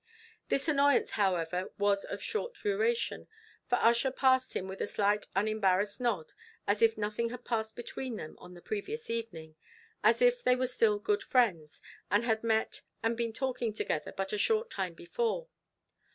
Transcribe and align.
This 0.49 0.67
annoyance, 0.67 1.11
however, 1.11 1.71
was 1.77 2.05
of 2.05 2.23
short 2.23 2.55
duration, 2.55 3.27
for 3.67 3.75
Ussher 3.75 4.09
passed 4.09 4.55
him 4.55 4.67
with 4.67 4.81
a 4.81 4.87
slight 4.87 5.27
unembarrassed 5.35 6.01
nod, 6.01 6.33
as 6.65 6.81
if 6.81 6.97
nothing 6.97 7.29
had 7.29 7.45
passed 7.45 7.75
between 7.75 8.15
them 8.15 8.35
on 8.39 8.55
the 8.55 8.63
previous 8.63 9.11
evening 9.11 9.53
as 10.03 10.19
if 10.19 10.43
they 10.43 10.55
were 10.55 10.65
still 10.65 10.97
good 10.97 11.21
friends, 11.21 11.83
and 12.09 12.23
had 12.23 12.43
met 12.43 12.81
and 13.03 13.15
been 13.15 13.31
talking 13.31 13.73
together 13.73 14.11
but 14.11 14.33
a 14.33 14.39
short 14.39 14.71
time 14.71 14.95
before. 14.95 15.47